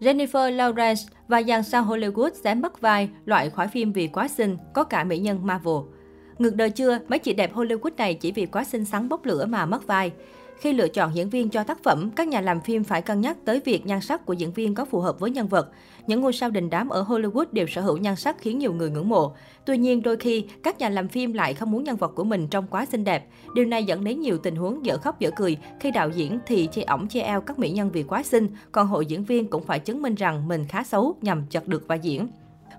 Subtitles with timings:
[0.00, 4.56] Jennifer Lawrence và dàn sao Hollywood dám mất vai loại khỏi phim vì quá xinh,
[4.74, 5.74] có cả mỹ nhân Marvel.
[6.38, 9.46] Ngược đời chưa, mấy chị đẹp Hollywood này chỉ vì quá xinh xắn bốc lửa
[9.46, 10.12] mà mất vai.
[10.60, 13.36] Khi lựa chọn diễn viên cho tác phẩm, các nhà làm phim phải cân nhắc
[13.44, 15.70] tới việc nhan sắc của diễn viên có phù hợp với nhân vật.
[16.06, 18.90] Những ngôi sao đình đám ở Hollywood đều sở hữu nhan sắc khiến nhiều người
[18.90, 19.34] ngưỡng mộ.
[19.64, 22.48] Tuy nhiên, đôi khi, các nhà làm phim lại không muốn nhân vật của mình
[22.48, 23.28] trông quá xinh đẹp.
[23.54, 26.68] Điều này dẫn đến nhiều tình huống dở khóc dở cười khi đạo diễn thì
[26.72, 29.64] chê ổng chê eo các mỹ nhân vì quá xinh, còn hội diễn viên cũng
[29.64, 32.28] phải chứng minh rằng mình khá xấu nhằm chật được vai diễn.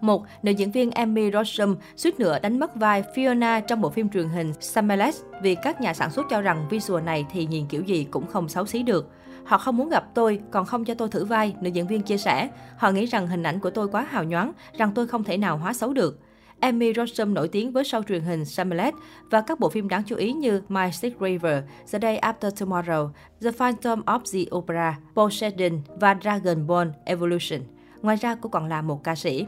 [0.00, 4.08] Một, nữ diễn viên Amy Rossum suýt nữa đánh mất vai Fiona trong bộ phim
[4.08, 7.82] truyền hình Summerless vì các nhà sản xuất cho rằng visual này thì nhìn kiểu
[7.82, 9.10] gì cũng không xấu xí được.
[9.44, 12.16] Họ không muốn gặp tôi, còn không cho tôi thử vai, nữ diễn viên chia
[12.16, 12.48] sẻ.
[12.76, 15.56] Họ nghĩ rằng hình ảnh của tôi quá hào nhoáng, rằng tôi không thể nào
[15.56, 16.20] hóa xấu được.
[16.60, 18.94] Amy Rossum nổi tiếng với show truyền hình Samelet
[19.30, 23.08] và các bộ phim đáng chú ý như My Sick River, The Day After Tomorrow,
[23.42, 27.60] The Phantom of the Opera, Poseidon và Dragon Ball Evolution.
[28.02, 29.46] Ngoài ra, cô còn là một ca sĩ.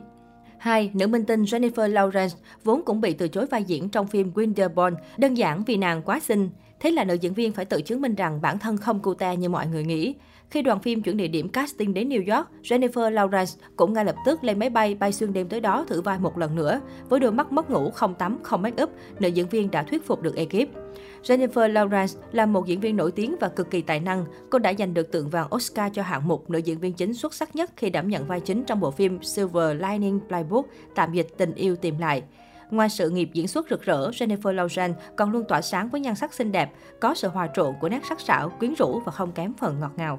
[0.59, 0.91] 2.
[0.95, 4.95] Nữ minh tinh Jennifer Lawrence vốn cũng bị từ chối vai diễn trong phim Winterborn,
[5.17, 6.51] đơn giản vì nàng quá xinh.
[6.81, 9.49] Thế là nữ diễn viên phải tự chứng minh rằng bản thân không cute như
[9.49, 10.15] mọi người nghĩ.
[10.51, 14.17] Khi đoàn phim chuyển địa điểm casting đến New York, Jennifer Lawrence cũng ngay lập
[14.25, 16.81] tức lên máy bay bay xuyên đêm tới đó thử vai một lần nữa.
[17.09, 20.07] Với đôi mắt mất ngủ, không tắm, không make up, nữ diễn viên đã thuyết
[20.07, 20.69] phục được ekip.
[21.23, 24.25] Jennifer Lawrence là một diễn viên nổi tiếng và cực kỳ tài năng.
[24.51, 27.35] Cô đã giành được tượng vàng Oscar cho hạng mục nữ diễn viên chính xuất
[27.35, 31.29] sắc nhất khi đảm nhận vai chính trong bộ phim Silver Lining Playbook, tạm dịch
[31.37, 32.23] tình yêu tìm lại.
[32.71, 36.15] Ngoài sự nghiệp diễn xuất rực rỡ, Jennifer Lawrence còn luôn tỏa sáng với nhan
[36.15, 39.33] sắc xinh đẹp, có sự hòa trộn của nét sắc sảo, quyến rũ và không
[39.33, 40.19] kém phần ngọt ngào.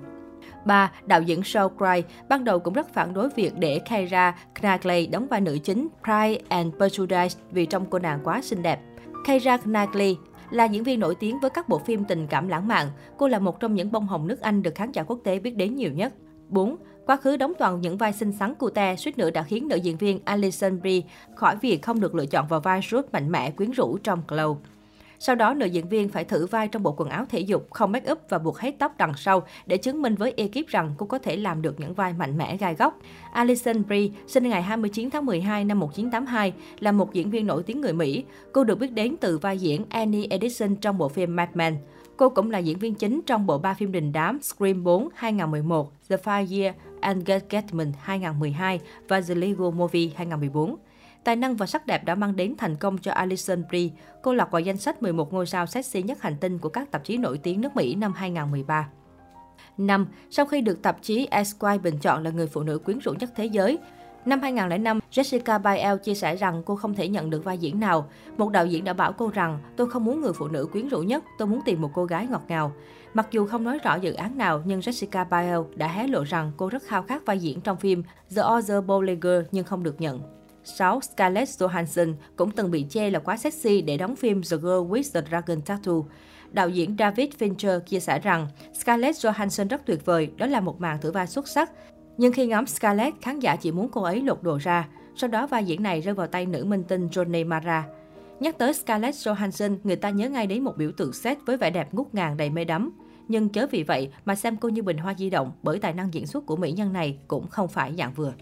[0.66, 0.92] 3.
[1.06, 5.28] Đạo diễn Saul Cry ban đầu cũng rất phản đối việc để Keira Knightley đóng
[5.28, 8.80] vai nữ chính Pride and Prejudice vì trong cô nàng quá xinh đẹp.
[9.26, 10.18] Keira Knightley
[10.50, 12.88] là diễn viên nổi tiếng với các bộ phim tình cảm lãng mạn.
[13.18, 15.56] Cô là một trong những bông hồng nước Anh được khán giả quốc tế biết
[15.56, 16.14] đến nhiều nhất.
[16.50, 16.76] 4.
[17.10, 19.98] Quá khứ đóng toàn những vai xinh xắn cute, suýt nữa đã khiến nữ diễn
[19.98, 21.02] viên Alison Brie
[21.36, 24.56] khỏi việc không được lựa chọn vào vai Ruth mạnh mẽ quyến rũ trong Glow.
[25.20, 27.92] Sau đó, nữ diễn viên phải thử vai trong bộ quần áo thể dục, không
[27.92, 31.06] make up và buộc hết tóc đằng sau để chứng minh với ekip rằng cô
[31.06, 33.00] có thể làm được những vai mạnh mẽ gai góc.
[33.34, 37.82] Alison Brie, sinh ngày 29 tháng 12 năm 1982, là một diễn viên nổi tiếng
[37.82, 38.24] người Mỹ.
[38.52, 41.78] Cô được biết đến từ vai diễn Annie Edison trong bộ phim Mad Men.
[42.20, 45.92] Cô cũng là diễn viên chính trong bộ ba phim đình đám Scream 4 2011,
[46.10, 50.76] The Five Year and Getman 2012 và The Lego Movie 2014.
[51.24, 53.90] Tài năng và sắc đẹp đã mang đến thành công cho Alison Brie.
[54.24, 57.04] Cô lọt vào danh sách 11 ngôi sao sexy nhất hành tinh của các tạp
[57.04, 58.90] chí nổi tiếng nước Mỹ năm 2013.
[59.78, 60.08] 5.
[60.30, 63.30] Sau khi được tạp chí Esquire bình chọn là người phụ nữ quyến rũ nhất
[63.36, 63.78] thế giới,
[64.26, 68.10] Năm 2005, Jessica Biel chia sẻ rằng cô không thể nhận được vai diễn nào.
[68.38, 71.02] Một đạo diễn đã bảo cô rằng, tôi không muốn người phụ nữ quyến rũ
[71.02, 72.74] nhất, tôi muốn tìm một cô gái ngọt ngào.
[73.14, 76.52] Mặc dù không nói rõ dự án nào, nhưng Jessica Biel đã hé lộ rằng
[76.58, 78.04] cô rất khao khát vai diễn trong phim
[78.36, 80.22] The Other Bowling Girl nhưng không được nhận.
[80.64, 81.02] 6.
[81.02, 85.14] Scarlett Johansson cũng từng bị chê là quá sexy để đóng phim The Girl with
[85.14, 86.04] the Dragon Tattoo.
[86.52, 90.82] Đạo diễn David Fincher chia sẻ rằng Scarlett Johansson rất tuyệt vời, đó là một
[90.82, 91.72] màn thử vai xuất sắc.
[92.20, 94.88] Nhưng khi ngắm Scarlett, khán giả chỉ muốn cô ấy lột đồ ra.
[95.16, 97.88] Sau đó vai diễn này rơi vào tay nữ minh tinh Johnny Mara.
[98.40, 101.70] Nhắc tới Scarlett Johansson, người ta nhớ ngay đến một biểu tượng set với vẻ
[101.70, 102.92] đẹp ngút ngàn đầy mê đắm.
[103.28, 106.14] Nhưng chớ vì vậy mà xem cô như bình hoa di động bởi tài năng
[106.14, 108.34] diễn xuất của mỹ nhân này cũng không phải dạng vừa.